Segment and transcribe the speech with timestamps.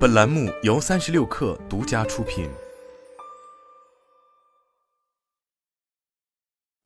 [0.00, 2.48] 本栏目由三十六氪独家出品。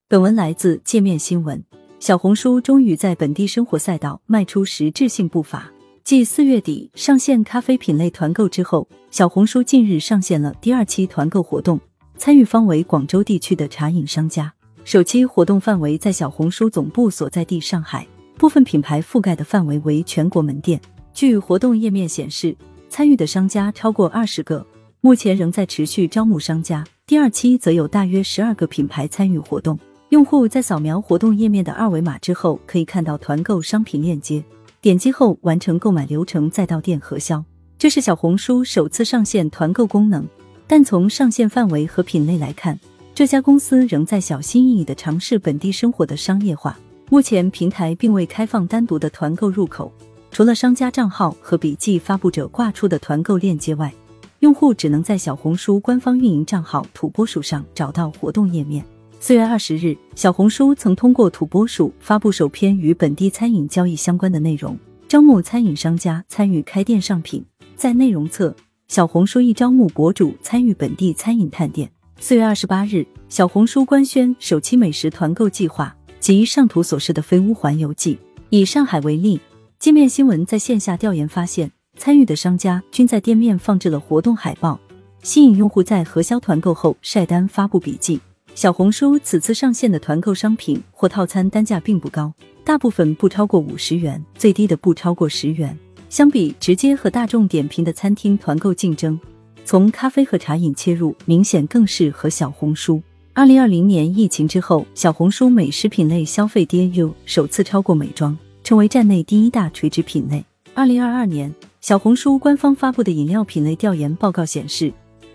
[0.09, 1.65] 本文来自界面新闻。
[2.01, 5.73] 小红书终于在本地生活赛道迈出实质性步伐。
[6.03, 11.79] 继四月底上线咖啡品类团购之后，小红书近日上线了第二期团购活动，
[12.19, 14.53] 参与方为广州地区的茶饮商家。
[14.85, 18.05] 首期活动范围在小红书总部所在地上海，
[18.37, 20.81] 部分品牌覆盖的范围为全国门店。
[21.13, 22.57] 据活动页面显示，
[22.97, 24.65] 参与的商家超过二十个，
[25.01, 26.85] 目前仍在持续招募商家。
[27.09, 29.77] 第二期则有大约十二个品牌参与活动。
[30.11, 34.45] 用户在扫描活动页面的二维码之后，可以看到团购商品链接，
[34.81, 37.45] 点击后完成购买流程，再到店核销。
[37.77, 40.25] 这是小红书首次上线团购功能，
[40.69, 42.79] 但从上线范围和品类来看。
[43.13, 46.79] 这家公司仍在小心翼翼的尝试本地生活的商业化。
[47.11, 49.93] 目前平台并未开放单独的团购入口，
[50.35, 53.95] 除了商家账号和笔记发布者挂出的团购链接外，
[54.41, 58.85] 用户只能在小红书官方运营账号土拨鼠上找到活动页面。
[59.21, 64.77] 四月二十日，小红书曾通过土拨鼠发布首篇与本地餐饮交易相关的内容，
[65.07, 67.45] 招募餐饮商家参与开店上品。
[67.77, 68.53] 在内容侧，
[68.89, 71.89] 小红书亦招募博主参与本地餐饮探店。
[72.19, 78.19] 四月二十八日，小红书官宣首期美食团购计划及上图所示的飞屋环游记。
[78.51, 79.41] 以上海为例，
[79.85, 84.81] 界面新闻在线下调研发现，参与的商家均在店面放置了活动海报，
[85.23, 88.19] 吸引用户在核销团购后晒单发布笔记。
[88.55, 92.33] 小红书此次上线的团购商品或套餐单价并不高，
[92.65, 95.79] 大部分不超过五十元，最低的不超过十元。
[96.09, 99.21] 相比直接和大众点评的餐厅团购竞争。
[99.67, 103.03] 从咖啡和茶饮切入，明显更适合小红书。
[103.35, 108.35] 二零二零年疫情之后，小红书美食品类消费 DAU 首次超过美妆，
[108.65, 110.45] 成为站内第一大垂直品类。
[110.75, 114.93] 二零二二年，小红书官方发布的饮料品类调研报告显示，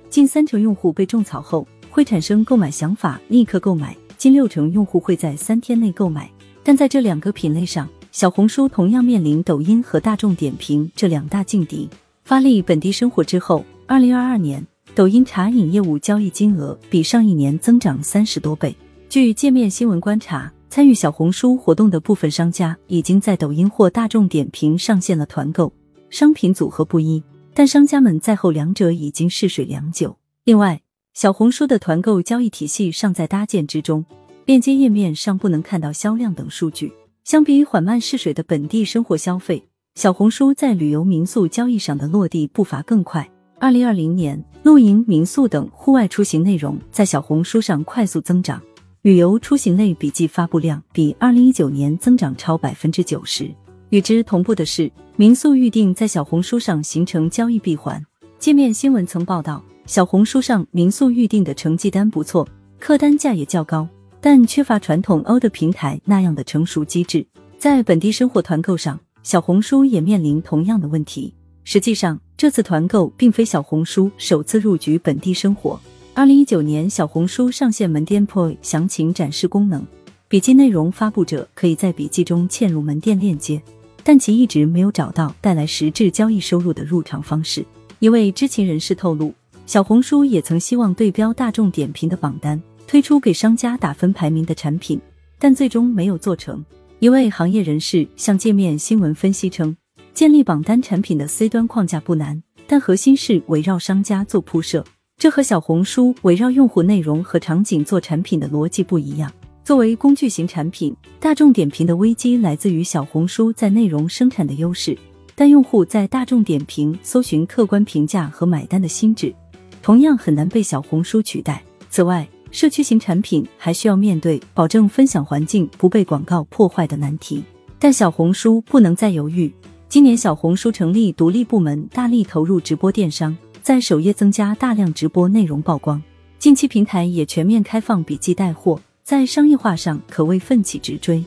[0.09, 6.29] 近三成用户被种草后会产生购买想法，立刻购买；近六成用户会在三天内购买。
[6.63, 11.87] 但在这两个品类上，小红书同样面临抖音和大众点评这两大劲敌。
[12.25, 13.63] 发力本地生活之后。
[13.85, 18.75] 二零二二年，抖音茶饮业务交易金额比上一年增长三十多倍。
[19.09, 25.73] 据界面新闻观察，参与小红书活动的部分商家已经在抖音或大众点评上线了团购，
[26.11, 27.23] 商品组合不一，
[27.55, 30.15] 但商家们在后两者已经试水良久。
[30.43, 30.79] 另外，
[31.15, 34.05] 小红书的团购交易体系尚在搭建之中，
[34.45, 36.93] 链接页面上不能看到销量等数据。
[37.23, 43.27] 相比缓慢试水的本地生活消费，小红书在旅游民宿交易上的落地步伐更快。
[43.59, 48.61] 二零二零年，露营、民宿等户外出行内容在小红书上快速增长，
[49.01, 53.49] 旅游出行类笔记发布量比二零一九年增长超百分之九十。
[53.91, 58.05] 与之同步的是，民宿预订在小红书上形成交易闭环。
[58.39, 62.45] 界面新闻曾报道，小红书上民宿预订的成绩单不错，
[62.77, 63.87] 客单价也较高，
[64.19, 67.25] 但缺乏传统欧的平台那样的成熟机制。
[67.57, 71.33] 在本地生活团购上，小红书也面临同样的问题。
[71.63, 75.79] 实际上，这次团购并非小红书首次入局本地生活。
[76.13, 79.85] 二零一九年，小红书上线门店 POI 详情展示功能，
[80.27, 83.61] 笔记内容发布者可以在笔记中嵌入门店链接，
[84.03, 87.65] 但其一直没有找到带来实质交易收入的入场方式。
[87.99, 89.33] 一位知情人士透露，
[89.65, 94.99] 小红书也曾希望对标大众点评的榜单，推出给商家打分排名的产品，
[95.37, 96.63] 但最终没有做成。
[96.99, 99.75] 一位行业人士向界面新闻分析称。
[100.13, 104.83] 建立榜单产品的 C 端框架不难，但核心是围绕商家做铺设，
[105.19, 109.29] 这和小红书围绕用户内容和场景做产品的逻辑不一样。
[109.65, 114.97] 作为工具型产品，大众点评的危机来自于小红书在内容生产的优势，
[115.35, 119.35] 但用户在大众点评搜寻客观评价和买单的心智，
[119.81, 121.61] 同样很难被小红书取代。
[121.89, 127.43] 此外，社区型产品还需要面对保证分享环境不被广告破坏的难题，
[127.77, 129.53] 但小红书不能再犹豫。
[129.89, 136.01] 今年，小红书成立独立部门，大力投入直播电商，在首页增加大量直播内容曝光。
[136.37, 141.23] 近期，平台也全面开放笔记带货，在商业化上可谓奋起直追。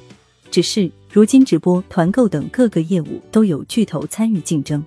[0.50, 4.82] 只是，如今直播、团购等各个业务都有巨头参与竞争，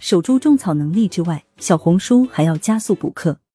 [0.00, 3.36] 守住种草能力之外，小红书还要加速补课。